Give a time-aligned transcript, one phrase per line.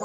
[0.00, 0.04] お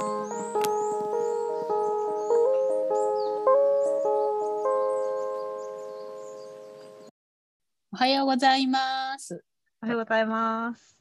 [7.96, 9.44] はようございます。
[9.84, 10.98] おはようございます。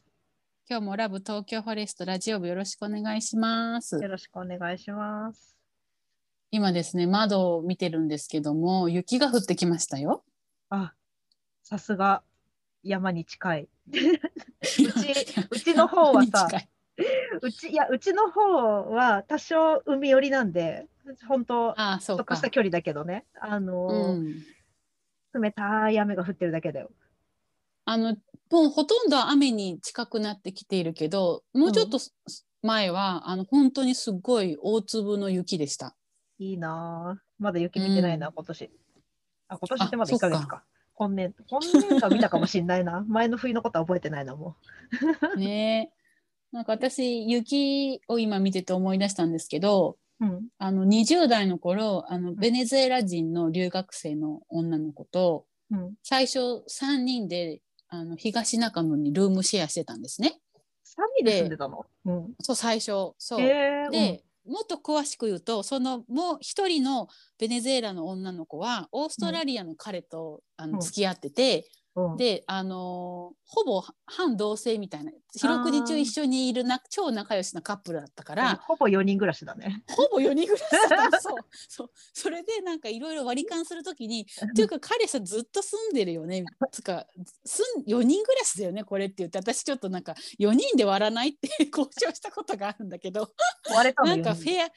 [0.68, 4.06] 今日もラブ東京フォレストラジオ部よろしくお願いしますよ。
[4.08, 5.56] ろしくお願いします。
[6.50, 10.22] 今ですね、窓を見てるんですけども、雪が降ってきましたよ。
[10.68, 10.92] あ、
[11.62, 12.22] さすが
[12.82, 13.68] 山に近い。
[13.88, 13.94] う
[14.62, 14.82] ち
[15.50, 16.46] うちの方はさ
[17.42, 20.86] うちいやうちの方は多少海寄りなんで、
[21.26, 22.40] 本当ああ、そうかちょっとし。
[22.42, 23.24] た距離だけどね。
[23.40, 25.42] あのうー、ん。
[25.42, 26.90] 冷たい雨が降ってるだけだよ。
[27.84, 28.16] あの、
[28.50, 31.98] もうほとんど雨に近くなってきているけど、もうちょっと
[32.62, 35.96] 前は、あの、本当にすごい大粒の雪でした。
[36.38, 37.20] いいなぁ。
[37.38, 38.70] まだ雪見てないな、うん今年。
[39.48, 40.64] あ、今年ってまだあ1ヶ月か。
[40.94, 43.04] 今年、今年は見たかもしんないな。
[43.08, 44.56] 前の冬のことは覚えてないな、も
[45.36, 46.01] ねえ。
[46.52, 50.26] なんか私、雪を今見てて思い出したんですけど、う。
[50.26, 50.48] うん。
[50.58, 55.94] あの20代の頃あのベネズエラ人の留学生の女の子とうん。
[56.02, 60.40] 最初3人であの東中野にルームシェアしてたんですね。
[60.84, 61.86] 3人で住んでたの？
[62.04, 62.34] うん。
[62.40, 67.08] そう最初そう、えー、で、もっと詳しく言うとそのもう一人の
[67.38, 79.82] ベネズエラの女の子はオーストラリアの彼と、あうんの付き合ってて、うん、であのーほぼ半同棲みたいな四六時中一緒にいるな超仲良しなカップルだったから、ほぼ4人暮らしだね。
[79.88, 81.20] ほぼ4人ぐらいだった。
[81.20, 81.36] そう。
[81.68, 81.90] そう。
[82.12, 87.06] それでなんかいろいろ割り勘するときに「っていうか彼さずっと住んでるよね」つか
[87.44, 89.38] すん4人暮らしだよねこれ」って言って。
[89.38, 93.32] 私ちょっとなんか4人で割らないって 交渉したことがあるんだけど。
[93.74, 94.42] 割れたのなんか4人。
[94.42, 94.70] フェア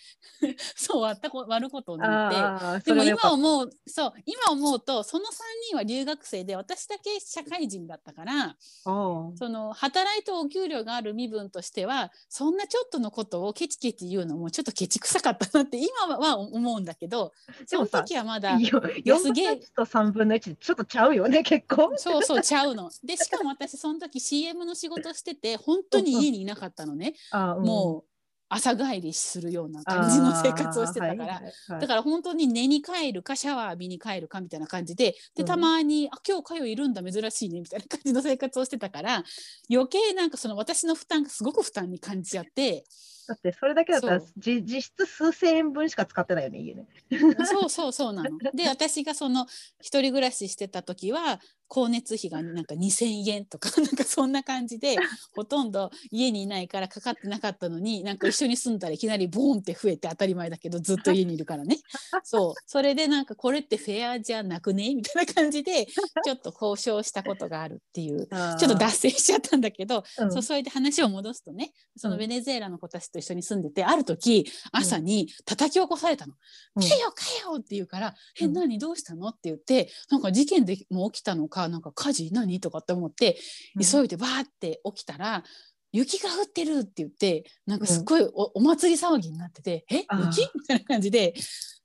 [0.77, 2.91] そう割ったこ割ることになって。
[2.91, 5.31] でも今思うそう今思うとその3
[5.69, 17.33] 人は留学生で私だけ社会人だったからその働いてお給料がある身分としてはそんなちょっとのことをケチケチ言うのもちょっとケチくさかったなって今は思うんだけど
[17.65, 21.93] その時はまだよい4やすげえ分の1と3分の1ちょっとちゃうよね結構。
[21.97, 22.89] そうそうちゃうの。
[23.03, 28.14] でしかも私その時 CM の仕事してて本当に家にいなかったのね、 もう
[28.47, 31.25] 朝帰りするような感じの生活をしてたから。
[31.25, 39.23] はいはいはいだから本当に寝に帰るかシャワー浴びに帰るかみたいな感じででうんたまに「あ今日かよいるんだ珍しいね」みたいな感じの生活をしてたから
[39.69, 42.85] 余計なんかその私の負担がすごく負担に感じちゃって
[43.27, 46.87] だってそれだけだったら実質数千円分しか使ってないよね家ね。
[47.45, 48.29] そうそうそうなの。
[48.53, 49.47] で私がその
[49.81, 51.39] 一人暮らししてた時は
[51.69, 55.01] 光熱費がなんか2,000円とか なんかそんな感じで
[55.33, 61.77] ほとんど家にいないからかかってなかったのになんか一緒に住んだらいきなりボーンって増えて当たり前だけどずっと家にいるからね。
[62.23, 62.61] そう。
[62.65, 64.93] それでなんかこれってフェアじゃなくね？
[64.95, 65.87] みたいな感じで
[66.21, 68.27] ちょっと交渉したことがあるっていう。
[68.57, 70.31] ちょっと脱線しちゃったんだけど、うん。
[70.31, 72.19] そうそれで話を戻すとねそのうん。
[72.19, 76.33] ベネズエラの子たちと一緒に住んでて、ある時朝に叩き起こされたの
[76.75, 78.53] 「うんかよかよ!」って言うから「えうん。
[78.53, 78.79] 何？
[78.79, 82.59] どうしたの?」って言ってなんか事件でも起きたのかなんか火事何？
[82.59, 83.37] とかって思って
[83.75, 85.43] うん急いでバーって起きたら
[85.91, 90.05] 「雪が降ってる!」って言ってなんかすっごいお,、お祭り騒ぎになってて「え？
[90.27, 91.33] 雪?」みたいな感じで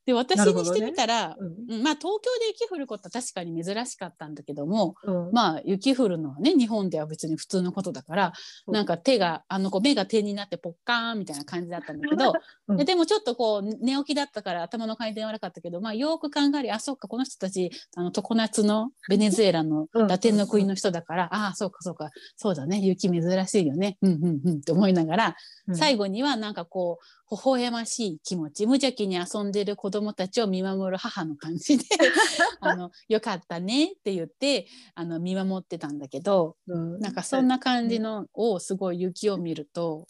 [0.06, 1.74] で私にしてみたら、うん。
[1.74, 5.32] うんまあ東京で雪降ることは確かに珍しかったんだけどもうん。
[5.32, 8.32] まあ雪降るのはね日本では別に普通のことだから
[8.64, 12.32] そうなんか手があの子目が点になってポッカーンみたいな感じだったんだけど、
[12.68, 12.76] うん。
[12.76, 22.10] ででもちょっとこう寝起きだったから頭の回転悪かったけど、まあ、よく考えりゃあそっかこの人たちあの常夏の ベネズエラのうんラテンの国の人だから、ああそうかそうか。
[22.36, 22.80] そうだね。
[22.80, 23.98] 雪珍しいよね。
[24.02, 25.36] うんうんうんって思いながら、
[25.68, 25.76] うん。
[25.76, 31.84] 最後にはなんかこう微笑ましい気持ち無邪気に遊んでる子供たちを見守る母の感じで
[32.60, 40.06] あのよかったねって言ってあの見守ってたんだけどうんなんかそんな感じのをすごい雪を見ると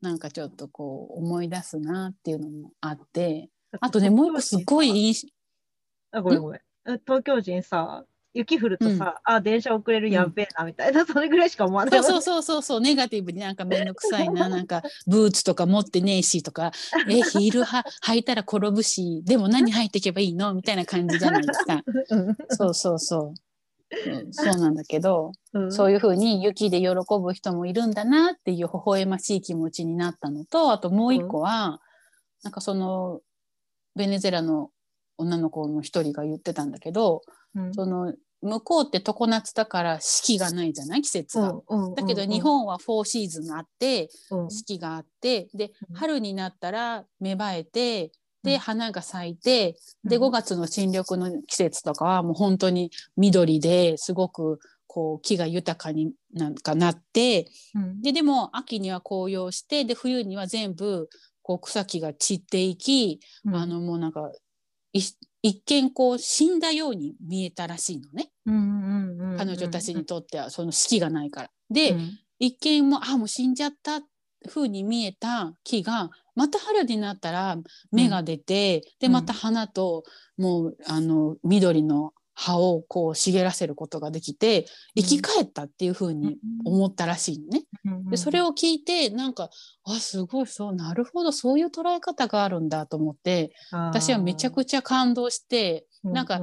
[0.00, 3.50] なんかちょっとこう思い出すなっていうのもあって
[3.80, 5.32] あとねもう一個すごい印
[6.12, 6.60] あごめんごめん。
[7.06, 12.02] 東京人さ雪降るとさ、あ電車遅れるやっべえなみたいな、 それぐらいしか思わない。
[12.02, 16.72] そうそうそうそうそうネガティブになんか面倒くさいな なんかブーツとか持ってねえしとか
[17.08, 20.52] えヒールは履いたら転ぶしでも何履いていけばいいの？
[20.52, 21.82] みたいな感じじゃないですか。
[22.10, 22.36] うん。
[22.50, 23.34] そうそうそう。
[24.10, 25.72] うんそうなんだけど、うん。
[25.72, 26.88] そういうふうに雪で喜
[27.20, 31.80] ぶ人もいるんだなっていう微笑ましい気持ちになったのとあともう一個は、
[32.42, 33.20] なんかその
[33.94, 34.70] ベネズエラの
[35.16, 37.22] 女の子の一人が言ってたんだけど、
[37.54, 37.74] うん。
[37.74, 38.12] その
[38.44, 41.54] 向こうって常夏だから四季がないじゃない季節が。
[41.96, 44.50] だけど日本はフォーシーズンあってうん。
[44.50, 45.96] 四季があってでうん。
[45.96, 48.12] 春になったら芽生えて
[48.42, 48.58] でうん。
[48.58, 50.24] 花が咲いてでうん。
[50.24, 58.02] 5月の新緑の季節とかはもう本当に緑ですごくこう木が豊かになんかなってうん。
[58.02, 61.08] ででも秋には紅葉してで冬には全部
[61.42, 63.56] こう草木が散っていき、うん。
[63.56, 64.30] あのもうなんか
[64.92, 65.00] い
[65.44, 68.30] 一見こう死んだように見えたらしいのね。
[69.36, 71.50] 彼女たちにとってはその四季がないから。
[71.70, 72.18] で、うん。
[72.38, 74.00] 一見もあもう死んじゃった
[74.48, 77.58] 風に見えた木がまた春になったら
[77.92, 79.12] 芽が出て、でうん。
[79.12, 80.04] また花と
[80.38, 84.66] もうあの緑の葉をこう茂らせることができて
[84.96, 87.64] 生き返ったっていう風に思ったらしいのね。
[88.10, 89.50] でそれをを聞いてなんか
[89.84, 96.40] あすごいそうなるほどそういう捉え方があるんだと思って私はめちゃくちゃ感動してなんか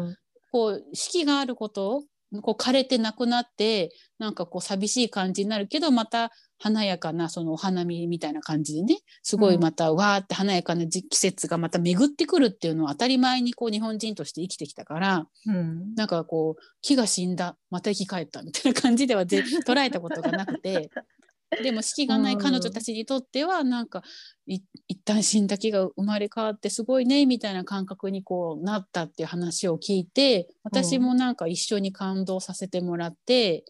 [0.51, 2.03] こう四季があること
[2.41, 15.95] こう枯れてなくなってなんかこう寂しい感じになるけどまた華やかなそのお花見みたいな感じでねすごいまたわーって華やかな時季節がまた巡ってくるっていうのを当たり前にこう日本人として生きてきたからうん。
[15.95, 20.89] なんかこう木が死んだまた生き返ったみたいな感じではぜ捉えたことがなくて
[21.61, 24.03] でも四季がない彼女たちにとってはなんか
[24.47, 33.65] い一旦死んだ木が生まれ変わってすごいねみたいな感覚にこうなったっていう話を聞いて私もなんか一緒に感動させてもらって、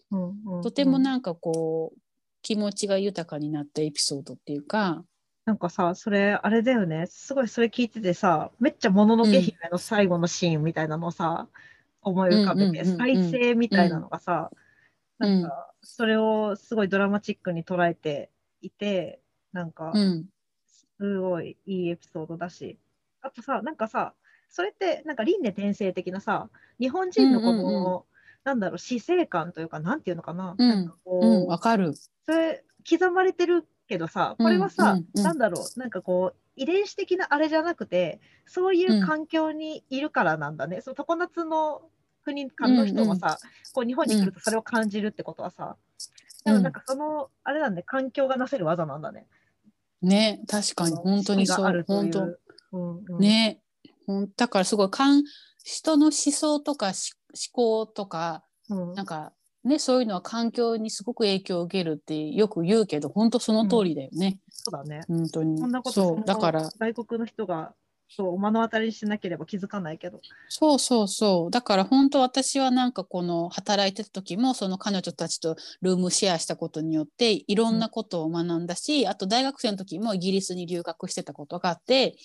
[0.62, 1.98] とてもなんかこう
[2.42, 5.04] 気持ちが豊かになったエピソードっていうか。
[5.44, 7.06] なんかさ、それ、あれだよね。
[7.08, 11.48] すごいそれ聞いててさ、めっちゃもののけ姫の最後のシーンみたいなのをさ、
[12.00, 14.50] 思い浮かべて、うんうんうんうん再生みたいなのがさ、
[15.18, 18.30] うんなんか、それをすごいドラマチックに捉えて
[18.60, 19.20] いて、
[19.52, 20.26] なんかう、ん。
[20.66, 22.78] すごいいいエピソードだし、
[23.20, 24.14] あとさ、なんかさ、
[24.48, 26.48] それって、なんか輪廻転生的なさ、
[26.78, 28.02] 日本人のこの、うんうんう
[28.44, 30.68] なんだろう、死生観というか、なんていうのかな、うん。
[30.68, 31.94] なんかこう、うん、わかる。
[32.24, 35.06] それ刻まれてるけどさこれはさ、うんうん。
[35.14, 41.82] うんなんだろうなんかこう遺伝子的なあれじゃなくてそういう環境にいるからなんだね、その常夏の
[42.24, 43.38] 国間の人がさ、
[43.72, 45.76] こう日本に来るとそれを感じるってことはさ、
[46.44, 49.26] でもなんかそのあれなんで環境がなせる技なんだね。
[50.02, 50.96] ね確かに。
[50.96, 51.84] 本当にそう。
[51.86, 52.22] 本当。
[52.72, 53.60] うんうん、ね。
[54.36, 55.22] だからすごいかん
[55.62, 58.94] 人の思想とかし思考とかうん。
[58.94, 59.32] なんか
[59.64, 65.02] ねそういうのは環境にすごく影響を受けるってよく言うけど本当その通りだよね、そうだね。
[65.06, 65.60] 本当に。
[65.60, 66.18] こんなことそそう。
[66.18, 66.70] のだから。
[66.78, 67.74] 外国の人が
[68.16, 70.20] そう目の当たりにしなければ気づかないけど。
[70.48, 71.50] そうそうそう。
[71.50, 82.16] だから本当私はなんかこの働いてた時もその彼女たちとルームシェアしたことによっていろんなことを学んだし、あと大学生の時もイギリスに留学してたことがあって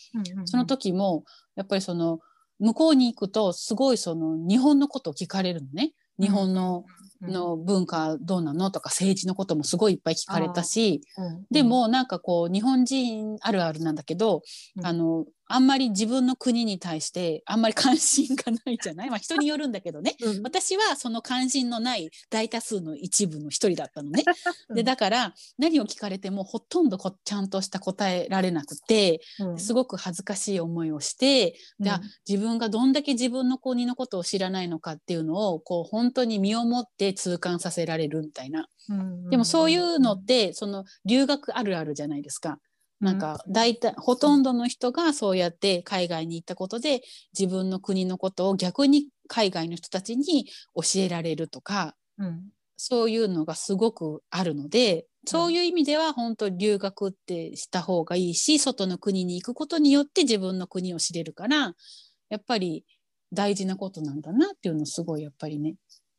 [0.46, 1.24] その時も
[1.56, 2.20] やっぱりその
[2.60, 5.94] 向こうに行くとすごいその日本のことを聞かれるのね。
[6.20, 6.84] 日本の,、
[7.22, 11.46] うんの文化どうなのとか政治のこともすごいいっぱい聞かれたし、うん。
[11.50, 14.44] で、もなんかこう日本人あるあるなんだけど、
[14.78, 14.86] うん。
[14.86, 20.16] あのあんまり自分の国に対してあんまり関心がないじゃない、まあ、人によるんだけどね。
[20.22, 20.44] うん。
[20.44, 24.24] 私はその関心のない大多数の一部の一人だったのね。
[24.70, 24.76] うん。
[24.76, 29.60] でだから何を聞かれてもほとんどこちゃんとした答えられなくてうん。
[29.60, 38.68] すごく恥ずかしい思いをして、であ自分がどんだけ自分の国のことを知らないのかっていうのをこう本当に身をもって痛感させられるみたいな。
[38.90, 39.30] うん。
[39.30, 42.60] でもそういうのってその留学あるあるじゃないですか。
[43.00, 47.02] なんか大体ほとんどの人がそうやって海外に行ったことで
[47.38, 52.44] 自分の国のことを逆に海外の人たちに教えられるとかうん。
[52.80, 61.74] そういうのがすごくあるのでそういう意味では本当留学ってした方がいいし外の国に行くことによって自分の国を知れるから
[62.30, 62.86] やっぱり
[63.34, 65.76] 大事なことなんだなっていうのをすごいやっぱりね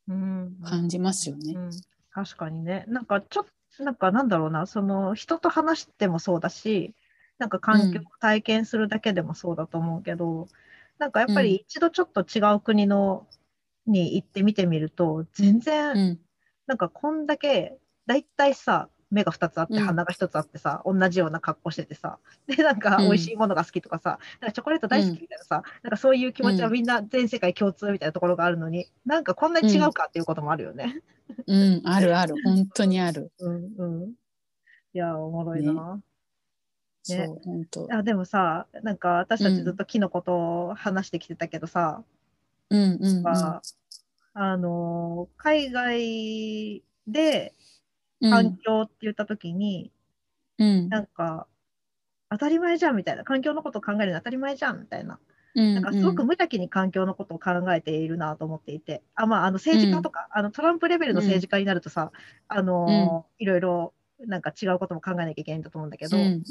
[0.09, 0.57] うん。
[0.65, 1.53] 感じますよね。
[1.55, 1.71] うん、
[2.11, 2.85] 確かにね。
[2.89, 6.95] なんかちょっと、なんかなんだろうな、その人と話してもそうだし、
[7.39, 10.47] なんか環境を体験するだけでもそうだと思うけど、
[10.99, 13.27] なんかやっぱり一度ちょっと違う国の
[13.87, 16.21] に行ってみてみると、全然、うん。
[16.67, 31.03] なんかこんだけ、だいたいさ、目が2つあって、うん鼻が1つあってさ、同じような格好しててさ、で、なんかうん美味しいものが好きとかさ、なんかチョコレート大好きみたいなさ、なんかそういう気持ちはみんな全世界共通みたいなところがあるのに、なんかこんなに違うかっていうこともあるよね。
[31.47, 33.31] うん、あるある本当にある。
[33.39, 34.13] うんうん。
[34.95, 36.01] いや、おもろいな。
[37.09, 37.89] ねそう本当。
[37.91, 42.03] あでもさ、なんか私たちずっと木のことを話してきてたけどさ、
[42.71, 43.63] うんうんうんまあ
[44.35, 47.58] あのー海外でうん
[48.21, 49.93] 環境って言ったときに、
[50.59, 50.89] うん。
[50.89, 51.47] なんか、
[52.31, 55.19] 当たり前じゃんみたいな、環境のことを考えるの当たり前じゃんみたいな、
[55.55, 62.13] うんなんかすごく無邪気に環境のことを考えているなと思っていて、あまあ、あの政治家とか、あのトランプレベルの政治家になるとさ、
[62.47, 66.43] あのーいろいろなんか違うことも考えなきゃいけないんだと思うんだけど、うん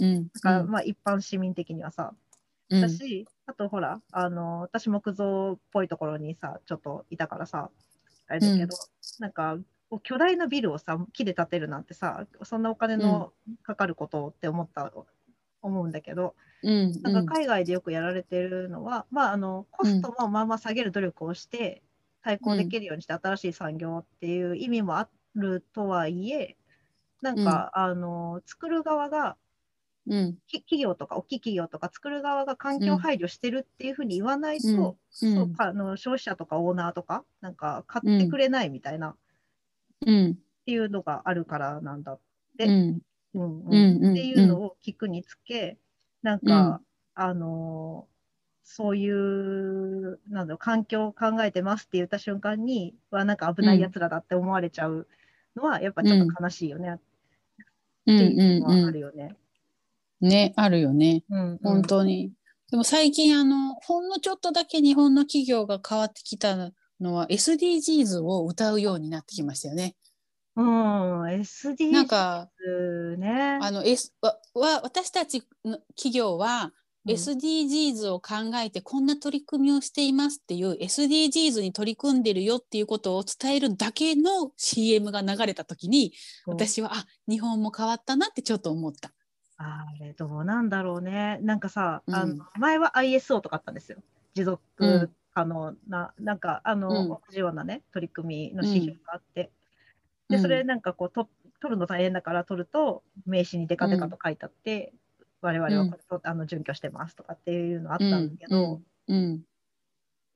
[0.41, 2.13] かまあ一般市民的にはさ、
[2.69, 2.81] うん。
[2.81, 7.69] だし、あとほら、あの、私木造っぽいところにさ、ちょっといたからさ、
[8.27, 8.75] あれだけど、
[9.19, 9.57] なんか、
[10.03, 14.91] 巨大なビルをさ、木で建てるなんてさ、そんなお金のかかることって思った、
[15.61, 21.83] 思うんだけど、うんなんか海外でよくやられてるのは、まあ、あのコストもまあまあ下げる努力をして
[22.21, 26.57] 対抗できるようにして新しい産業っていう意味もあるとはいえ
[27.21, 29.37] なんか、あの作る側が
[30.07, 30.37] うん。
[30.47, 35.29] き企業とか大きい企業とか作る側が環境配慮してるっていうふうに言わないと、うん。
[35.29, 35.33] うん。
[35.35, 39.17] そうかあの消費者とかオーナーとかなんか買ってくれないみたいな、
[40.05, 40.35] っうん。
[40.65, 42.19] ていうのがあるからなんだ、
[42.57, 43.01] でうん
[43.33, 44.05] うんうんうん。
[44.05, 45.77] うんっていうのを聞くにつけ、
[46.21, 46.81] なんか、
[47.15, 48.07] あの
[48.63, 55.07] そういうなんだろう環境を考えてますって言った瞬間にはなんか危ないやつらだって思われちゃう
[55.55, 56.99] のはやっぱちょっと悲しいよね、
[58.05, 58.15] うん。
[58.15, 59.35] っていうのはあうるよね。
[60.21, 61.57] んねあるよねうんうん。
[61.63, 62.33] 本当に。
[62.69, 69.95] でも最近あのほんのちょっとだけ日本の企業が変わってきたのは SDGs を歌うようになってきましたよね。
[70.55, 72.49] うん、SDGs なんか
[73.17, 73.59] ね。
[73.61, 76.71] あの、S、わわ私たちの企業は
[77.05, 86.11] うん SDGs を考えてこんな取り組みをしていますっていう SDGs に取り組んでるよっていうことを伝えるだけの CM が流れた時に
[86.47, 89.11] うん私はあ日本も変わったなってちょっと思った。
[89.57, 91.39] あれどうなんだろうね。
[91.41, 93.99] なんかさ、あうんの前は ISO とかあったんですよ。
[94.35, 97.07] 持う続ん可能な、なんかあの、うん。
[97.09, 99.51] 同じようなね、取り組みの指標があって。
[100.29, 100.41] で、うん。
[100.41, 101.29] それなんかこうと、
[101.61, 104.93] 取るの大変だから取ると、名刺にデカデカと書いてあって、
[105.41, 109.43] 我々はこれと、あの準拠してますとかっていうのあったんだけど、うん。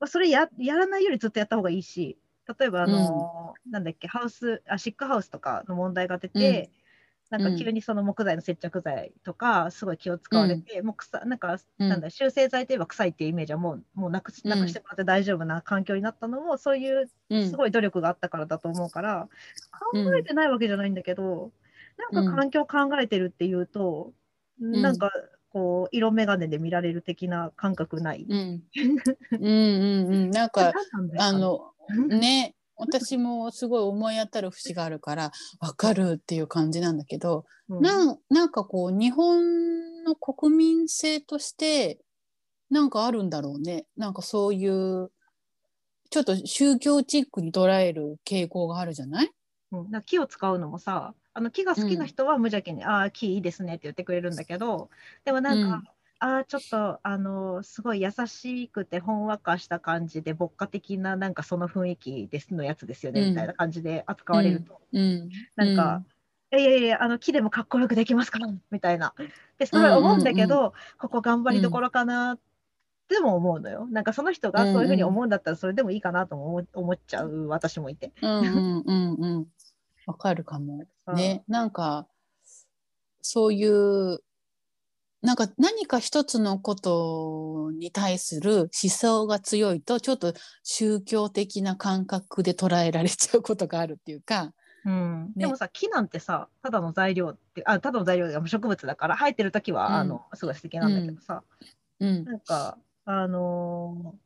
[0.00, 2.18] まあ、それややらないよりずっとやった方がいいし、
[2.58, 6.72] 例えばあの、なんだっけ、ハウスあ、シックハウスとかの問題が出て、
[7.32, 11.88] なんか急にその木材の接着剤とか、すごい気を使われて、もう臭なんか、うん。
[11.88, 17.40] なんだ、修正剤といえば臭いっていうイメージはもうもうなくしなくしてもらって大丈夫な環境になったのも、そういううん。
[17.40, 19.28] すごい努力があったからだと思うから、
[19.92, 21.52] うん考えてないわけじゃないんだけど、
[21.98, 24.14] なんか環境考えてるっていうと、
[24.60, 24.66] ん。
[24.70, 25.10] なんか
[25.50, 28.28] こう、色眼鏡で見られる的な感覚ない？
[28.28, 28.64] うん。
[29.32, 30.30] うんうんうん。
[30.30, 30.74] なんか
[31.16, 31.74] あの。
[32.08, 37.82] ね私もすごい思い当たる節があるから分かるっていう感じなんだけど、うん。
[37.82, 41.98] なんなんかこう日本の国民性として
[42.70, 43.86] なんかあるんだろうね。
[43.96, 45.10] なんかそういう
[46.10, 49.30] ちょっと宗教チックに捉える傾向があるじゃない？
[49.72, 54.90] うん、木を使うのもさあの木が好きな人は無邪気に「ああ木いいですね」って言ってくれるんだけど
[55.24, 55.84] でもなんか、うん
[56.24, 63.28] ああちょっとあのすごい優しくてほんわかした感じで牧歌的ななんかその雰囲気ですのやつですよね、うん。
[63.30, 66.04] みたいな感じで扱われると、うん、なんか、
[66.52, 68.38] いやいやいやあの木でもかっこよくできますか？
[68.38, 69.14] らみたいな。
[69.58, 72.38] でそれは思うんだけど、ここ頑張りどころかなっ
[73.08, 73.88] ても思うのよ。
[73.90, 78.12] なんかその人がそういうふうに思うんだったらそれでもいいかなとも思思っちゃう私もいて。
[78.22, 79.46] うんうんうんうん。
[80.06, 80.84] わかるかも。
[81.14, 81.42] ね。
[81.48, 82.06] なんか
[83.22, 84.20] そういう
[85.22, 94.52] なんか何か一つのことに対する思想が強いとちょっと宗教的な感覚で捉えられちゃうことがあるっていうか、
[94.84, 95.26] うん。
[95.26, 95.32] ね。
[95.36, 99.94] でもさ木なんてさただの材料ってあただの材料が植物だから生えてる時は、うん。
[99.94, 101.44] あのすごい素敵なんだけどさ、
[102.00, 102.24] うん。
[102.24, 104.18] なんかあのー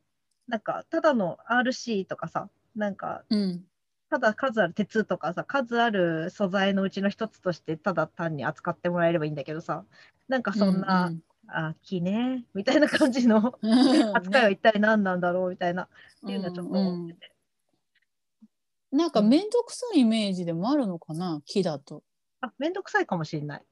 [0.48, 3.64] なんかただの RC とかさなんかうん
[4.08, 9.84] ただ数ある鉄とかさ数ある素材のうちの一つとしてただ単に扱ってもらえればいいんだけどさ
[10.28, 11.12] なんかそんな、
[11.48, 13.72] あ木ねみたいな感じのうん。
[13.72, 15.88] うん扱いは一体何なんだろうみたいな、っ
[16.26, 17.32] ていうのはちょっと思ってて、
[18.90, 22.02] なんか面倒くさいイメージでもあるのかな木だと。
[22.40, 23.62] あ面倒くさいかもしれない。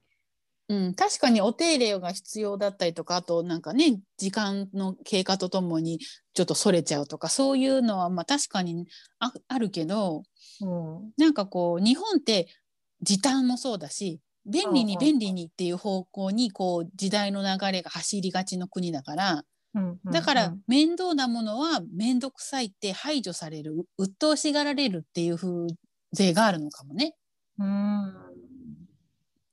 [0.67, 5.99] うん、確かにお手入れが必要だったりとかあとなんかね時間の経過とともに
[6.33, 8.87] ちょっとそれちゃうとかそういうのはまあ確かに
[9.19, 10.23] ああるけど
[10.61, 12.47] うんなんかこう日本って
[13.01, 19.43] 時短もそうだし便利に便利にっていう方向にこう時代の流れが走りがちの国だから
[20.05, 25.67] だからうん面倒なものは面倒くさいって排除されるう鬱陶しがられるっていう風
[26.13, 27.15] 税があるのかもね。
[27.59, 28.13] うーん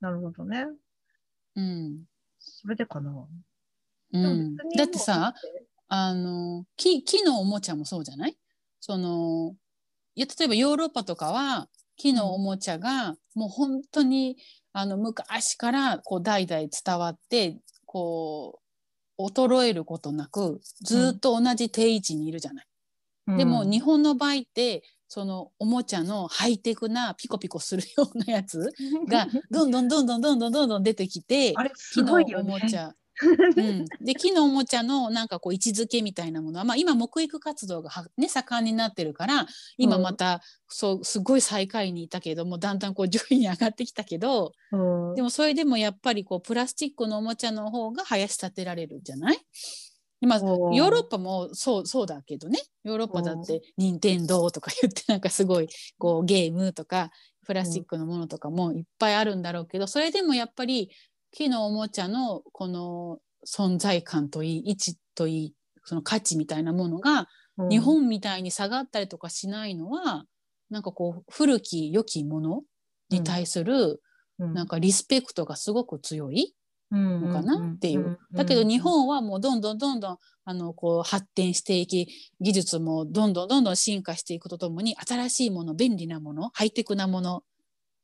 [0.00, 0.66] なるほどね。
[1.56, 2.04] うん。
[2.38, 3.26] それでかな。
[4.14, 5.35] うん、だってさ、
[5.88, 8.37] あの木木のおもちゃもそうじゃない？
[8.80, 9.54] その
[10.14, 14.37] いや例えばヨーロッパとかは木のおもちゃがもう本当に
[14.73, 18.61] あの昔からこう代々伝わってこ
[19.18, 23.37] う衰えることなくずっと同じ定位置にいるじゃない？
[23.38, 24.82] でも日本の場合って
[25.14, 28.73] そのおもちゃのハイテクなピコピコするようなやつ
[29.07, 32.54] がどんどんどんどんどんどんどんどん出てきてあれすごいよね。
[32.57, 32.95] おもちゃ。
[33.21, 36.61] うん、で木のおもちゃのなんかこう位置づけみたいなもの。
[36.61, 45.14] は、まあ、今木育活動がは、ね、盛んになってるから今また、そうすごい最下位にいたけどもだんだんこう上位に上がってきたけどうん。
[45.14, 49.38] でもそれでもやっぱりこうプラスチックのおもちゃの方が林立てられるんじゃない？
[50.22, 50.86] 今ヨおー。
[50.86, 52.60] ーロッパもそうそうだけどね。
[52.84, 57.10] ヨーロッパだって任天堂とか言ってなんかすごいこうゲームとか
[57.44, 60.90] プラスチックのものとかもいっぱいあるんだろうけどそれでもやっぱり
[61.32, 67.26] 木のおもちゃのこの存在感といい位置といいその価値みたいなものが
[67.58, 67.68] うん。
[67.68, 70.24] 日本みたいに下がったりとかしないのは
[70.70, 72.62] なんかこう古き良きもの
[73.10, 74.00] に対する
[74.38, 74.54] うん。
[74.54, 76.54] なんかリスペクトがすごく強い
[76.92, 78.18] ののかなっていう。
[78.32, 82.08] だけど日本はもうどんどんどんどんあのこう発展していき
[82.40, 87.42] 技術もどんどんどんどん進化していくとともに新しいもの便利なものハイテクなもの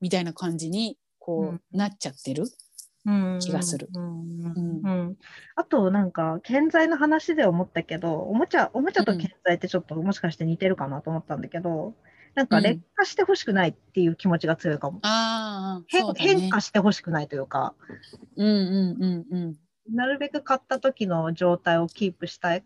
[0.00, 2.44] みたいな感じにこう、なっちゃってる。
[3.40, 3.88] 気がする。
[5.56, 11.94] あとなんか建材の話で思ったけどおもちゃおもちゃと建材ってちょっともしかして似てるかなと思ったんだけど、
[12.38, 15.00] なんかうん劣化してほしくないっていう気持ちが強いかも。
[15.02, 16.12] ああ変ね。
[16.16, 17.74] 変化してほしくないというか
[18.36, 19.56] うんうんうんうん。
[19.92, 22.62] なるべく買った時の状態をキープしたいっ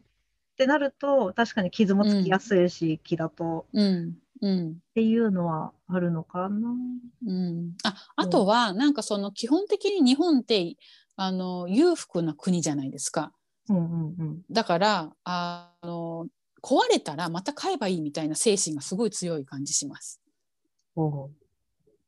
[0.58, 6.68] てなると確かに傷もつきやすいし、木だとうんうんっていうのはあるのかな。
[7.26, 10.76] うん、ああとはなんかその基本的に日本って
[11.16, 13.32] あの裕福な国じゃないですか。
[13.70, 16.26] うんうんうんだからあの
[16.62, 20.20] 壊れたらまた買えばいいみたいな精神がすごい強い感じします。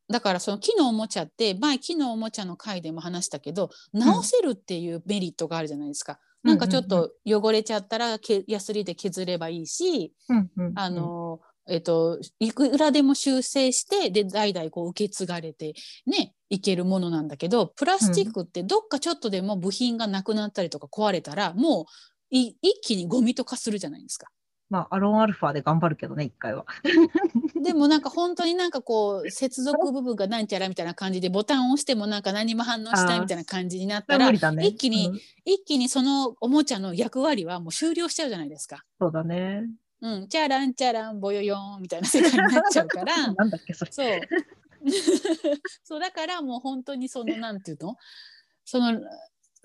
[0.08, 6.18] だからその木のおもちゃって前木のおもちゃの回でも話したけど直せるっていうメリットがあるじゃないですか。
[6.42, 15.72] なんかちょっと汚れちゃったらけヤスリで削ればいいし、うんうんうんあのえっと、いくらでも修正してで代々こう受け継がれて
[16.06, 21.84] ねいけるものなんだけどプラスチックってどっかちょっとでも部品がなくなったりとか壊れたらもう
[22.30, 24.28] い一気にゴミと化するじゃないですか。
[24.70, 26.64] まあアロンアルファで頑張るけどね一回は。
[27.62, 34.66] でもなんか本当になんかこう 接続部分がなんちゃらみたいな感じでボタンを押してもなんか何も反応しないみたいな感じになったらね。
[34.66, 38.84] 一気にうん一気にそのおもちゃの役割はもう終了しちゃうじゃないですか。
[38.98, 39.68] そうだね。
[40.00, 43.32] うん、チャランチャランボヨヨーンみたいな世界になっちゃうから。
[43.32, 43.92] なんだっけそれ。
[43.92, 44.20] そう。
[45.82, 47.96] そうだからもう本当にそのなんていうの？
[48.64, 49.00] その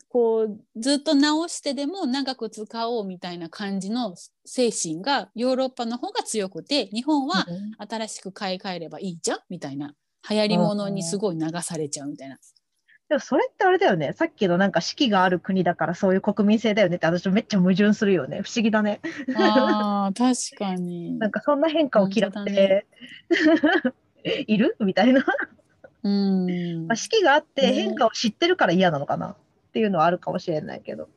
[0.10, 9.94] こうずっと直してでも長く使おうみたいな感じの精神がヨーロッパの方が強くて日本はうん新しく買い替えればいいじゃんみたいな
[10.28, 12.38] 流行り物にすごい流されちゃうみたいな。
[13.08, 14.14] でもそれってあれだよね。
[14.14, 18.42] さっきのなんか四季がある国だからそういう国民性だよねって私めっちゃ矛盾するよね。
[18.44, 19.02] 不思議だね。
[19.36, 21.18] あー確かに。
[21.20, 22.86] なんかそんな変化を嫌って、
[24.48, 24.76] いる？
[24.80, 25.26] みたいな。
[26.04, 29.36] うんまあ、四季があってね変化を知ってるから嫌なのかな
[29.70, 31.08] っていうのはあるかもしれないけど。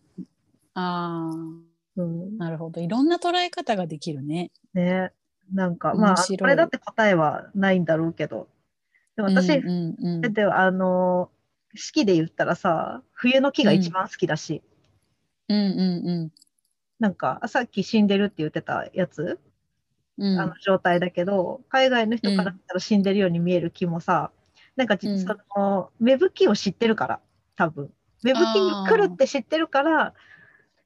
[0.74, 1.72] あー。
[1.96, 2.80] うん、なるほど。
[2.80, 4.50] いろんな捉え方ができるね。
[4.74, 5.12] ね。
[5.52, 8.48] なんかまあこれだって答えはないんだろうけど。
[9.16, 10.20] でも私、うんうんうん。
[10.22, 11.30] だってあの
[11.74, 14.62] 四季で言ったらさ冬の木が一番好きだし、
[15.48, 16.32] うんうん
[16.98, 19.38] なんかさっき死んでるって言ってたやつ、
[20.16, 20.38] うん。
[20.38, 24.30] あの状態だけど海外の人から見たら死んでるように見える木もさ、
[24.76, 25.00] なんかうん。
[25.00, 27.20] 実その芽吹きを知ってるから
[27.56, 27.90] 多分
[28.22, 30.14] 芽吹きが来るって知ってるから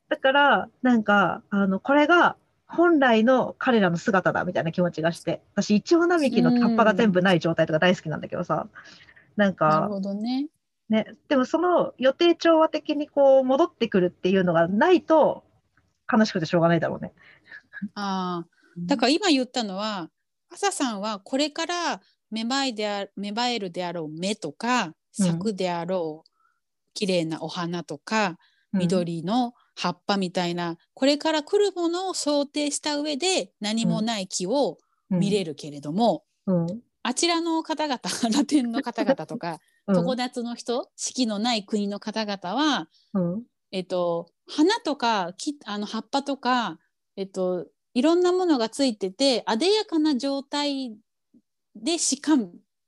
[0.09, 8.67] だからなんかあのこれが本来の彼らの姿だみたいな気持ちがして私イチョウ並木の葉っぱが全部ない状態とか大好きなんだけどさ
[9.37, 10.49] なんなるかほどね。
[10.89, 15.45] ねでもその予定調和的にこう戻ってくるっていうのがないと
[16.11, 17.13] 悲しくてしょうがないだろうね。
[17.95, 18.47] ああ、
[18.79, 20.09] だから今言ったのは、
[20.51, 26.36] 朝さんはこれから芽生えであ芽生えるであろう芽とか、うん咲くであろう
[26.97, 28.39] 綺麗なお花とか、
[28.73, 28.81] うん。
[28.81, 34.79] 緑の葉っぱみたいな、これから来るものを想定した上で何もない木を
[35.11, 36.81] 見れるけれども、うん。
[37.03, 38.01] あちらの方々、
[38.35, 39.95] ラテンの方々とか、うん。
[39.95, 43.43] 常夏の人、四季のない国の方々は、うん。
[43.71, 46.79] えっと、花とか木あの葉っぱとか、
[47.17, 50.97] えっと、いろんなものがついててあでやかな状態
[51.75, 52.33] でしか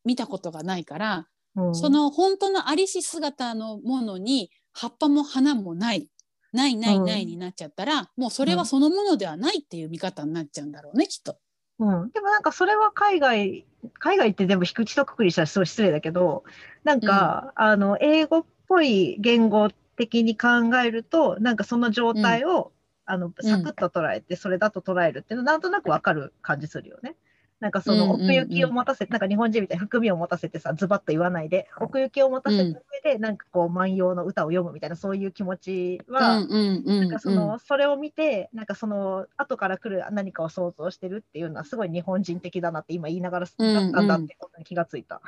[0.04, 1.28] 見たことがないから、
[1.66, 1.74] うん。
[1.74, 6.08] その本当のありし姿のものに葉っぱも花もない。
[6.52, 11.36] ないないないになっちゃったら、もうそれはそのものではないっていう見方になっちゃうんだろうねきっと。
[11.78, 13.66] うん、でもなんかそれは海外、
[13.98, 16.44] 海外って全部低くくりしたらすごい失礼だけど、
[16.84, 22.72] なんか、あの、英語っぽい言語的に考えると、なんかその状態を、
[23.04, 27.14] あの、サクッと捉えて、それだと捉えるっていうのはなんとなくわかる感じするよね。
[27.60, 45.20] なんかその奥行きを持たせて、なんか日本人みたいに含みを持たせてさ、ズバッと言わないで、奥行きを持たせた上で、なんかこう、万葉の歌を読むみたいな、そういう気持ちは、うんうんうんなんかその、それを見て、なんかその、後から来る何かを想像してるっていうのは、すごい日本人的だなって今言いながら、だうんうんったんだってことに気がついた。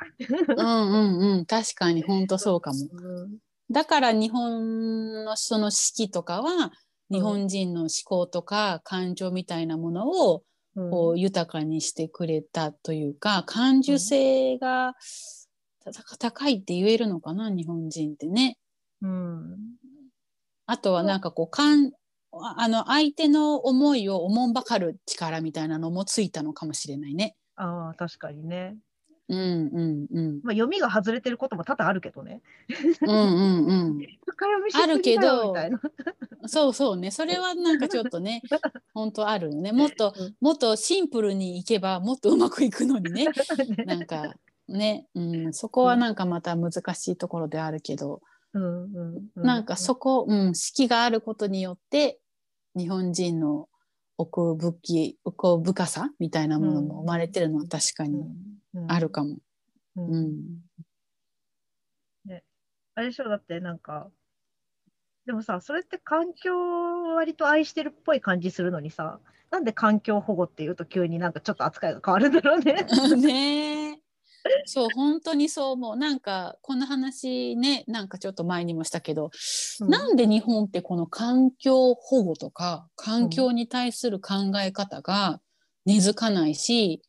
[0.56, 1.46] うんうんうん。
[1.46, 2.78] 確かに本当そうかも。
[2.92, 3.38] うん。
[3.72, 6.72] だから日本のその四季とかは
[7.10, 10.42] 日本人の思考とか感情みたいなものをうん
[10.90, 14.94] こう豊かにしてくれたというか感受性が
[15.84, 18.56] た高いって言えるのかな日本人ってね。
[19.02, 19.56] うん
[20.66, 21.90] あとはなんかこうかん
[22.32, 27.34] ああの相手の思いをおもんばかる力みたいなのもついたのかもしれないね。
[27.56, 28.76] ああ、確かにね。
[29.30, 30.40] うんうんうん。
[30.42, 32.42] まあ、読みが外れてることも多々あるけどね。
[33.00, 34.00] うんうんうん。
[34.74, 35.54] あるけど。
[36.46, 37.12] そうそうね。
[37.12, 38.42] それはなんかちょっとね、
[38.92, 39.70] 本当あるよね。
[39.70, 43.26] もっとうんもっとシンプルにいけばもっとうまくいくのにね。
[43.26, 43.32] ね
[43.86, 44.34] なんか
[44.66, 48.20] ね、うん、そこはなんかまた難しいところであるけど、
[48.52, 52.18] うんうんうなんかそこ、うん、四季があることによって
[52.74, 53.68] 日本人の
[54.20, 58.24] 奥ぶき奥深さみたいなものも生まれてるのは確かに
[58.86, 59.38] あるかも。
[59.96, 60.24] ううん。
[60.24, 60.70] ん
[62.96, 64.10] あれでしょだってなんか、
[65.24, 72.86] でもさ、それって環境を割と愛してるっぽい感じするのにさ、なんで環境保護っていうと急になんかちょっと扱いが変わるんだろうね。
[73.16, 73.99] ねえ
[74.66, 75.96] そう本当にそう思う。
[75.96, 79.30] なんかこの話ねなんかちょっと前にもしたけど、
[79.80, 79.88] うん。
[79.88, 85.40] なんで日本ってこの環境保護とか環境に対する考え方が
[85.86, 87.02] 根付かないし、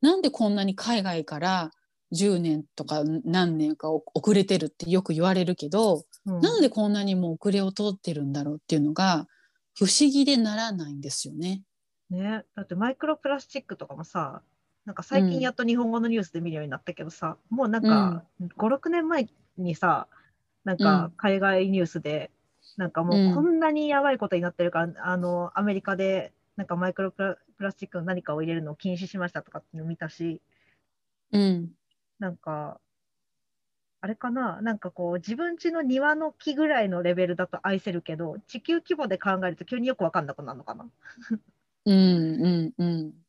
[0.00, 1.70] なんでこんなに海外から
[2.12, 6.40] 10年とか何年か遅れてるってよく言われるけど、うん。
[6.40, 9.26] なんでこんなにも遅れを取ってるんだろうっていうのが
[9.76, 11.62] 不思議でならないんですよね。
[12.10, 14.42] ね、だってマイクロプラスチックとかもさ、
[14.84, 18.24] なんか最近やっと日本語のニュースで見るようになったけどさ、もうなんか
[18.56, 20.08] 5、6年前にさ、
[20.64, 22.30] なんか海外ニュースで、
[22.76, 30.42] なんかもうこんなにやばいことになってるから、あのアメリカでなんかマイクロプラプラスチックの何かを入れるのを禁止しましたとかっていうのを見たし、
[31.32, 31.74] うん、
[32.18, 32.80] なんか、
[34.00, 40.88] あれかな、なんかこう、自分家の庭の木ぐらいのレベルだと愛せるけど、地球規模で考えると急によくわかんなくなるのかな？
[41.86, 43.23] うん、うん、うん。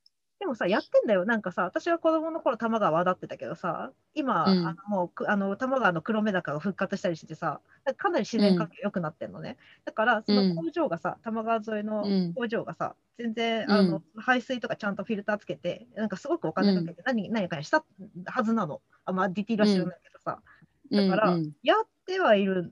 [0.46, 1.26] でもさ、やってんだよ。
[1.26, 7.62] なんかさ、私は子供の頃、多摩川渡ってたけどさ、今、うんあのもうくあの多摩川の黒メダカが復活したりしてさ、
[7.98, 9.58] かなり自然環境良くなってんのね。
[9.86, 17.84] だから、その工場がさ、多摩川沿いのうん工場がさ、全然うんあの、排水とかちゃんとフィルターつけて、なんかすごくお金かけて、何何かにした
[18.28, 18.84] はずなの。
[19.06, 20.44] あまあ、ディティールは知らないけどさ。
[20.92, 22.72] だからうんうんやってはいる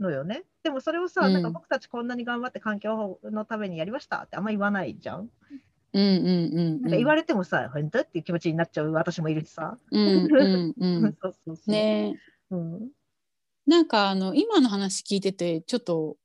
[0.00, 0.42] のよね。
[0.64, 5.30] でもそれをさ、うんなんか僕たちこんなに頑張って環境のためにやりましたってあんま言わないじゃん。
[5.94, 8.00] うんうんうんなんか言われてもさ、本当？
[8.00, 9.78] っていう気持ちになっちゃう私もいるしさ。
[11.66, 12.18] ね
[12.50, 12.90] うん。
[13.66, 16.16] なんかあの今の話聞いててちょっと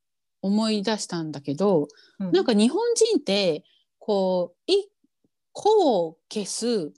[0.42, 1.88] 思い出したんだけど、
[2.20, 2.32] うん。
[2.32, 3.64] なんか日本人って
[4.00, 4.90] こうい
[5.54, 6.92] 個を消す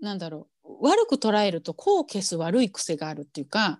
[0.00, 3.78] なんだろう悪く捉えると個を消す悪い癖があるっていうか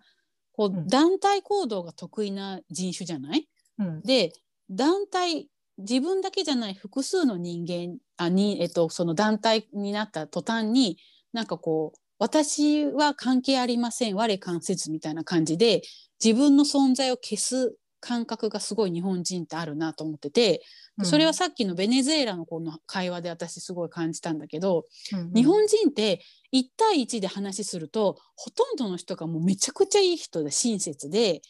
[0.53, 0.81] こうん。
[0.81, 4.03] う団体行動が得意な人種じゃない、うん。
[4.03, 4.35] で
[4.71, 10.99] 団体自分だけじゃない複数の人間あに、えっと、その団体になった途端に
[11.33, 15.83] なんかこう私は関係ありません我関せずみたいな感じで
[16.23, 20.63] 自分の存在を消す感覚がすごい日本人ってあるなと思ってて
[21.03, 26.21] それはさっきのベネズエラのこの会話で私すごい感じたんだけど、うん日本人って
[26.53, 31.41] 1対1で話するとほとんどの人がもうめちゃくちゃいい人で親切で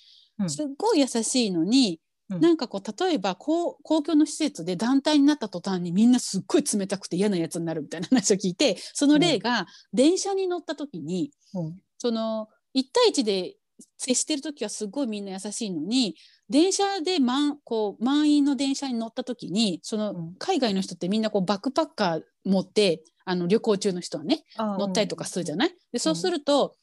[0.40, 0.50] うん。
[0.50, 2.40] すっごい優しいのに、うん。
[2.40, 11.80] なんかこう例えば公公共の施設で団体になった途端にみんなすっごい冷たくて嫌なやつになるみたいな話を聞いて その例が電車に乗った時に、うん。
[11.98, 13.56] その1対1で
[13.98, 16.16] 接してる時はすごいみんな優しいのに
[16.48, 20.34] 電車で満こう満員の電車に乗った時にそのうん。
[20.38, 26.74] 海外の人ってみんなこうバックパッカー持ってあの旅行中の人はね乗ったりとかするじゃない、でそうすると、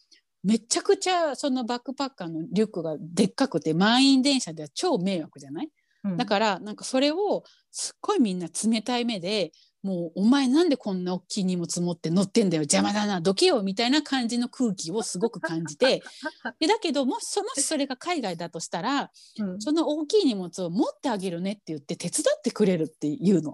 [0.43, 5.69] めちゃくちゃそのバックパッカーのリュックがでっかくて満員電車では超迷惑じゃない？
[6.03, 6.17] うん。
[6.17, 9.51] だからなんかそれをすっごいみんな冷たい目で
[9.83, 16.01] もうお前なんでこんな大きい荷物持って乗ってんだよ邪魔だなどけよみたいな感じの空気をすごく感じて。
[16.59, 19.61] でだけどもしそもしそれが海外だとしたらうん。
[19.61, 23.53] その大きい荷物を持ってあげるねって言って手伝ってくれるっていうの。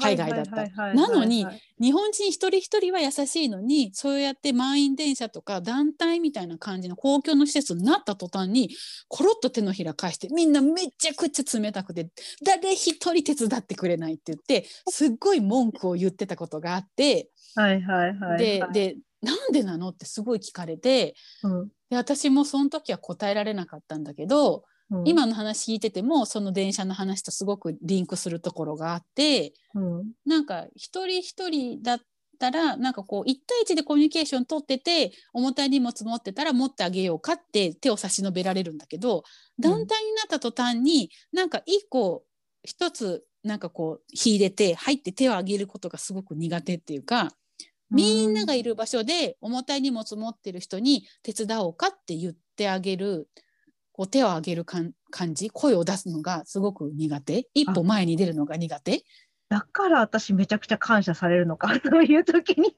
[0.00, 0.96] 海外だったはいはいはいはい。
[0.96, 8.70] なのにはい日本人一人一人は優しいのにそうやって満員電車とか団体みたいな感じの公共の施設になった途端に
[9.08, 12.08] コロッと手のひら返してみんなめちゃくちゃ冷たくて
[12.46, 18.38] 誰一人手伝ってくれないって言ってすっごい文句を言ってたことがあってはいはいはい、はい。
[18.38, 19.88] ででなんでなの？
[19.88, 32.00] ってすごい聞かれてうんで私もその時は答えられなかったんだけど、うん、今の話聞いててもその電車の話とすごくリンクするところがあってうん、なんか一人一人だっ
[32.38, 39.22] たらなんかこう1対1でコミュニケーション取ってて重たい荷物持ってたら持ってあげようかって手を差し伸べられるんだけど
[39.58, 42.24] 団体になった途端になんか一個
[42.62, 47.32] 一つなんかこう秀でて入って手を挙げることがすごく苦手っていうか
[47.90, 53.28] みんながいる場所で重たい荷物持ってる人に手伝おうかって言ってあげる
[53.92, 57.46] こう手を挙げるかん感じ声を出すのがすごく苦手。
[57.54, 59.04] 一歩前に出るのが苦手。
[59.48, 62.76] だから私めちゃくちゃ感謝されるのか、そういう時に。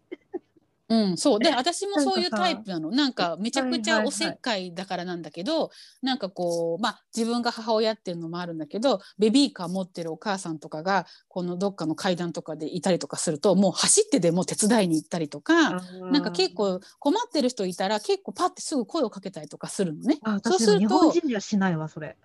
[0.86, 5.70] うん、そうで私もそういうタイプなのなんかめちゃくちはいはいはいゃおせっかいだからなんだけど、
[6.02, 15.80] なんかこうまあ自分が母親っていうのもあるんだけどベビーカー持ってるお母さんとかがこのどっかの階段とかでいたりとかするともう走ってでも手伝いに行ったりとか。
[16.12, 20.18] なんか結構困ってる人いたら結構パッてすぐ声をかけたりとかするのね。
[20.22, 22.16] あ、そうする私日本と人にはしないわ、それ。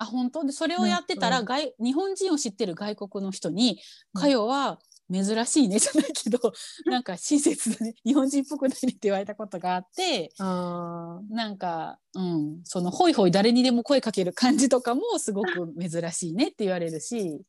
[0.00, 0.44] あ本当？
[0.44, 3.80] でそれをやってたら、うん外日本人を知ってる外国の人に
[4.14, 4.78] 「うんかよは
[5.12, 6.38] 珍しいね」じゃないけど
[6.86, 17.42] なんか親切だね日本人っぽくないねって言われたことがあってあなんか、うん、そのホイホイ誰にでも声かける感じとかもすごく珍しいねって言われるし。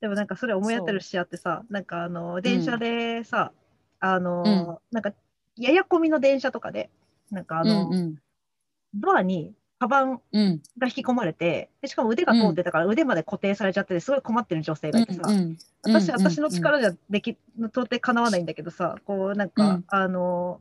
[0.00, 3.52] でもなんかそれ思い当たるしあってさ、なんかあの電車でさ、
[3.98, 4.78] あの、うん。
[4.92, 5.12] なんか
[5.56, 6.90] ややこみの電車とかで、
[7.30, 8.16] なんかあうんの、うん。
[8.94, 10.62] ドアにカバンうん。
[10.78, 19.84] が引き込まれて、でしかも腕が通ってたから腕まで固定されちゃってて、すごい困ってる女性がいてさ、うん私、うん私の力じゃでき、到底かなわないんだけどさ、こうなんか、うん。
[19.88, 20.60] あの、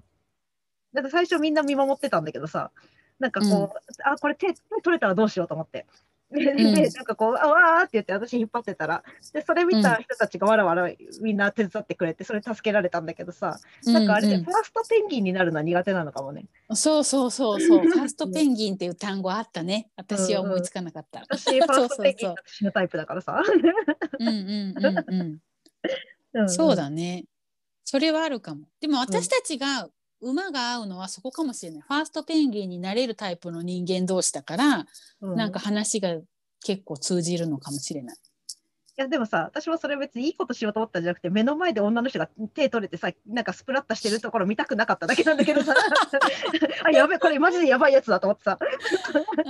[0.93, 2.71] なんか最初みんな見守ってたんだけどさ、
[3.19, 5.85] なんかこう、あ、これ手手取れたらどうしようと思って。
[6.35, 16.45] で、んなんかこう、あわーって言って私引っ張ってたら、で、それ見た人たちがわらわらみんな手伝ってくれて、それ助けられたんだけどさ、なんかあれでうんファーストペンギンになるのは苦手なのかもね。
[16.73, 21.21] そうそうそうそうファーストペンギンっていう単語あったね私は思いつかなかった。
[21.21, 23.41] 私、 ファーストペンギンだと死ぬタイプだからさ。
[24.19, 25.39] うんうんうんうん
[26.33, 26.75] うん そう。
[26.75, 27.25] だね。
[27.83, 28.67] それはあるかも。
[28.81, 29.89] でも私たちが
[30.25, 31.81] 馬が合うのはそこかもしれない。
[31.81, 34.85] ファーストペンギンになれるタイプの人間同士だから、
[35.21, 36.15] うなんか話が
[36.63, 38.17] 結構通じるのかもしれない。
[38.97, 45.75] いやでもさ、私もそれ別にいいことしようと思ったんじゃなくて、目の前で女の人が手取れてさ、なんかスプラッタしてるところ見たくなかっただけなんだけどさ、
[46.85, 48.57] あ、やべえ、これマジでやばいやつだと思ってさ、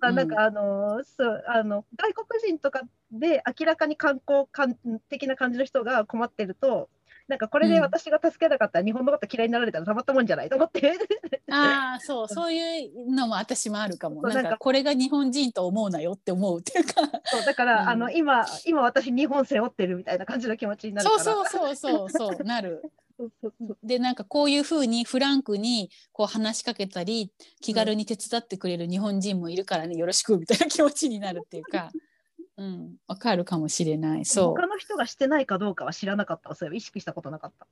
[0.00, 4.78] あなんかあのーそうあの、外国人とかで明らかに観光感
[5.08, 6.88] 的な感じの人が困ってると、
[7.28, 10.94] なんかこれで私が助けなかったら日本のこと嫌いになられたらたまったもんじゃないと思って。
[11.50, 14.22] ああそうそういうのも私もあるかも。
[14.22, 16.94] なんかこれが日本人と思うなよって思うっていうか。
[17.24, 21.50] そうだから、うんあの今、今私日本背負ってるみたいな感じの気持ちになるかそうら。
[21.50, 22.82] そうそうそうそうなる。
[23.82, 31.90] でなんかこういうふうにフランクにこう話しかけたり気軽に手伝ってくれる日本人もいるからねよろしくみたいな気持ちになるっていうか、
[32.58, 34.24] うん、わかるかもしれない。
[34.24, 36.48] そ他の人がしてないかどうかは知らなかった。
[36.48, 37.66] わそういえば意識したことなかった。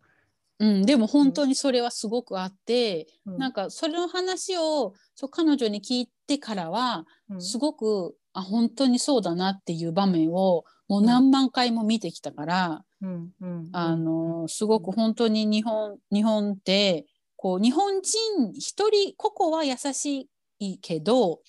[0.61, 3.39] う、うん、でも本当にそれはすごくあって、うん。
[3.39, 7.43] なんかそれの話をそう彼女に聞いてからはうん。
[7.43, 12.85] すごく、あ本当にそうだなっていう場面をもう何万回も見てきたから。
[13.03, 17.05] うんうんあのすごく本当に日本日本って
[17.37, 21.41] こう日本人一人個々は優しいけど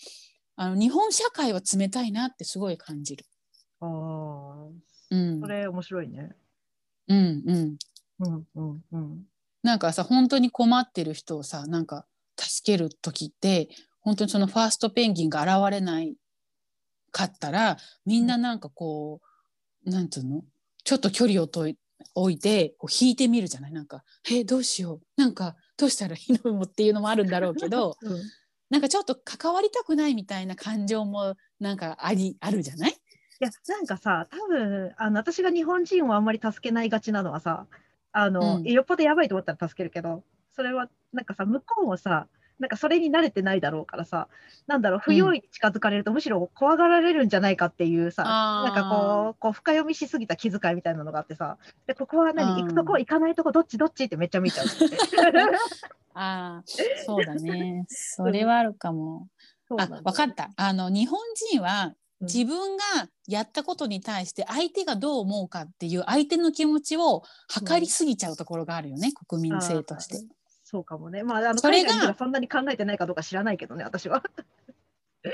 [0.58, 3.26] あの日本社会は冷たいなってすごい感じる。
[3.80, 4.66] ああ、
[5.12, 6.36] うん、それ面白いね。
[7.08, 7.78] うんうん
[8.20, 9.26] うんうんうん。
[9.64, 12.06] なんかさ本当に困ってる人をさなんか
[12.38, 13.70] 助ける時って
[14.02, 16.16] 本当にそのファーストペンギンが現れない
[17.12, 19.22] かったらみんななんかこ
[19.86, 20.44] う、なんつうの？
[20.84, 21.78] ちょっと距離をとい
[22.16, 23.74] 置いてこう引いてみるじゃない？
[23.74, 25.22] なんか「えどうしよう？
[25.22, 28.18] なんかどうしたらいいの?」っていうのもあるんだろうけどうん
[28.70, 32.92] なんかちょっと関わりたくないみたいな感情もなんかありあるじゃない？
[32.92, 32.96] い
[33.40, 37.66] や、なんかさ、多分あの私が日本人をあんまり助けないがちなのはさ、
[38.12, 38.64] あの、うん。
[38.64, 40.24] よっぽどやばいと思ったら助けるけど、
[40.56, 42.28] それはなんかさ、向こうもさ、
[42.60, 44.28] なんかそれに慣れてないだろうからさ、
[44.66, 52.58] なんだろう、不用意に近づかれると、むしろ怖がられるんじゃないかっていうさ、あーなんかこう、こう深読みしすぎた気遣いみたいなのがあってさ、でここは何、うん。
[52.64, 53.78] 行くとこ、行かないとこ、どっち？
[53.78, 54.06] どっち？
[54.06, 54.66] ってめっちゃ見ちゃう。
[56.20, 59.28] あーそうだね それはあるかも。
[59.30, 61.20] あそうなんだよ分かったあの日本
[61.52, 62.84] 人は自分が
[63.28, 70.18] やったことに対して相手がどう思うかっていう相手の気持ちを測りすぎちゃうところがあるよね、国民性として。
[70.64, 71.24] そうかもね。
[71.24, 74.24] まあ、あのそれがそんなに考えてないかどうか知らないけどね、私は。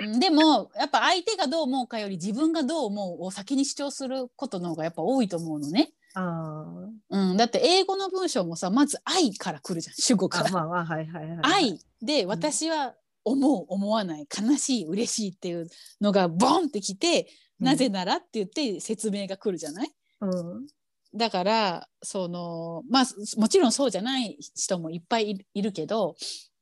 [0.02, 5.94] うんでもやっぱ相手がどう思うかより自分がどう思うを先に主張することの方がやっぱ多いと思うのね。
[6.14, 6.66] あ
[7.10, 10.48] うん、だって英語の文章もさまず「愛」から来るじゃん主語から。
[10.48, 11.40] あまあまあ、はいはいはい。
[11.44, 12.94] 愛で私は
[13.26, 15.68] 思う思わない悲しい嬉しいっていう
[16.02, 17.26] のがボンってきて、うん
[17.60, 19.92] なぜならって言って説明が来るじゃない？
[20.22, 20.68] うん。
[21.16, 23.06] だからそのまあ
[23.38, 26.16] もちろんそうじゃない人もいっぱいいるいるけど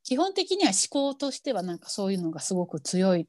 [0.03, 3.27] 基本的には思考としてはなんかそういうのがすごく強い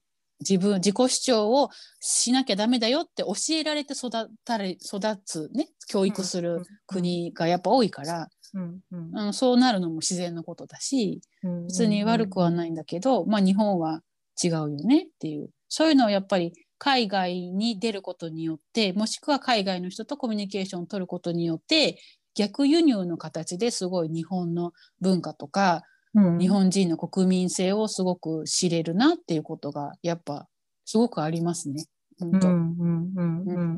[0.49, 4.11] 自分自己主張をしなきゃダメだよって教えられて育
[4.45, 8.81] たれ育つね教育する国がやっぱ多いから、うん
[9.17, 9.33] うん。
[9.33, 14.03] そうなるのも自然のことだしうん別に悪くはないんだけど、まあ日本は
[14.43, 15.51] 違うよねっていう。
[15.69, 21.99] そういうのをやっぱり海外に出ることによってもしくは海外の人とコミュニケーションを取ることによって
[22.35, 30.47] 逆輸入の形ですごい日本の文化とかうん日本人の国民性をすごく知れるなっていうことがやっぱ
[30.85, 31.87] すごくありますね。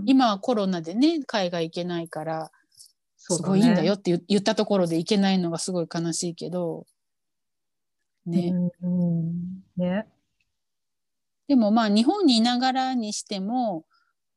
[0.05, 2.51] 今はコロナでね海外行けないから
[3.17, 6.85] すごいいいんだよって言言ったところで行けないのがすごい悲しいけど
[8.27, 9.63] ね、うんうん。
[9.77, 10.07] ね。
[11.47, 13.85] でもまあ日本にいながらにしても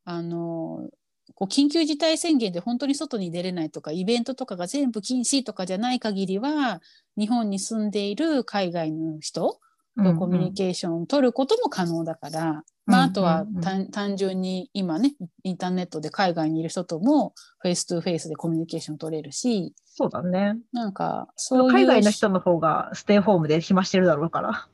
[0.03, 0.89] あの
[1.37, 6.81] こう緊急事態宣言で本当に外に出れないとかイベントとかが全部禁止とかじゃない限りは
[7.15, 9.59] 日本に住んでいる海外の人
[9.95, 20.57] とコミュニケーションを取ることも可能だから、まあ、あとはうんうんうん単単純に今ねインターネットで海外にいる人とも face to face でコミュニケーション取れるしそうだね。
[20.73, 24.67] なんかそういう海外の人の方がステイホームで暇してるだろうから。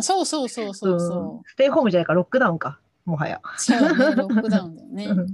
[0.00, 1.40] そうそうそうそうそう。
[1.40, 3.40] んステイホームじゃないか、ロックダウンか、もはや。
[3.56, 5.26] そうね、ロックダウンだよね。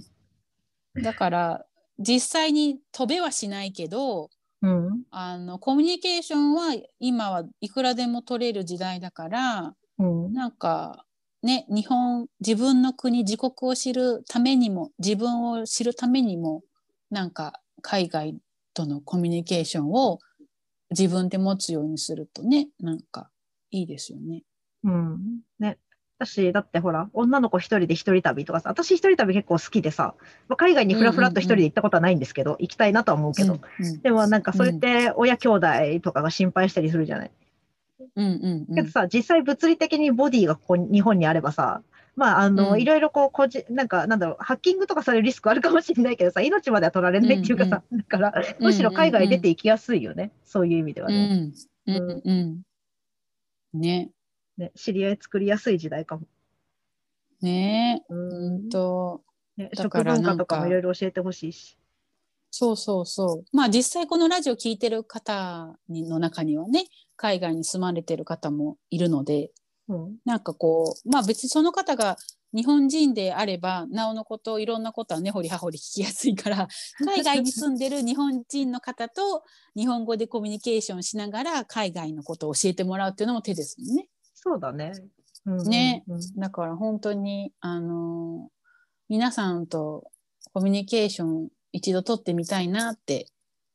[0.94, 1.64] うんだから
[1.98, 4.30] 実際に飛べはしないけど
[4.62, 5.02] うん。
[5.10, 10.32] あのコミュニケーションは今はいくらでも取れる時代だからうん。
[10.32, 11.04] なんか
[11.42, 16.62] ね日本自分の国自国を知るためにも自分を知るためにも
[17.10, 18.36] なんか海外
[18.74, 20.18] とのコミュニケーションを
[20.90, 23.30] 自分で持つようにするとねなんか
[23.70, 24.42] いいですよね。
[24.84, 25.40] うん。
[25.58, 25.78] ね。
[26.18, 30.14] 私、だってほら、女の子一人で一人旅とかさ、私一人旅結構好きでさ、
[30.48, 33.60] まあ、海外にフラフラっと一人で行ったことはないんですけど、行きたいなとは思うけど、うん
[34.02, 35.68] でもなんかそれって親兄弟
[36.02, 37.30] とかが心配したりするじゃない。
[38.16, 38.74] うんうんうん。
[38.74, 41.82] けどさ、実際物理的にボディがここに日本にあればさ、
[42.16, 42.80] まあ、あの、うん。
[42.80, 50.32] いろいろこう、個人、なんか、なんだろう、ハッキングとかされるリスクあるかもしれないけどさ、命までは取られないっていうかさ、だから、むしろ海外出て行きやすいよね。
[50.44, 51.26] そういう意味ではうね。
[51.26, 51.52] ん
[51.86, 53.80] うんうん。
[53.80, 54.10] ね
[54.58, 56.26] ね知り合い作りやすい時代かも。
[57.40, 58.68] ねううんん。
[58.68, 59.22] と
[59.56, 61.78] ね、だ食文化とかもいろいろ教えてほしいし。
[62.50, 69.50] そうそうそうまあ実際このラジオ聞いてる方にの中にはね海外に住まれてる方もいるので
[69.88, 70.16] うん。
[70.24, 72.16] なんかこうまあ別にその方が
[72.54, 76.68] 日本人であればなおのこといろんなことは根掘り葉掘り聞きやすいから
[77.04, 79.44] 海外に住んでる日本人の方と
[79.76, 84.08] 日本語でコミュニケーションしながら海外のことを教えてもらうっていうのも手ですもんね。
[84.40, 84.92] そうだね。
[85.46, 88.50] うんねうんだから本当にあの
[89.08, 90.10] 皆さんと
[90.52, 93.26] コミュニケーション一度取ってみたいなって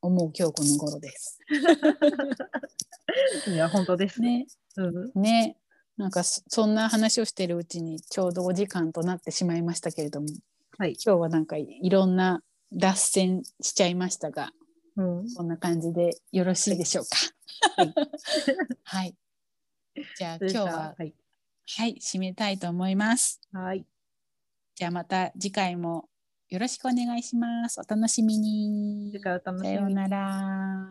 [0.01, 1.39] 思う今日この頃です。
[3.47, 4.39] いや、本当ですね。
[4.39, 4.47] ね。
[4.77, 5.21] うん。
[5.21, 5.57] ね。
[5.97, 10.27] なんかそそんな話をしてるうちにちょうどお時間となってしまいましたけれども
[10.77, 10.93] はい。
[10.93, 14.51] 今日はなんかいいろんな脱線しちゃいましたが
[14.95, 15.33] うん。
[15.35, 17.17] こんな感じでよろしいでしょうか。
[17.75, 17.93] はい
[18.83, 19.15] はい。
[20.17, 21.13] じゃあ今日ははい。
[21.77, 23.41] はい締めたいと思います。
[23.51, 23.85] はい。
[24.75, 26.09] じゃあまた次回も
[26.49, 27.79] よろしくお願いします。
[27.79, 29.11] お楽しみに。
[29.11, 30.89] 次回お楽しみにさようなら。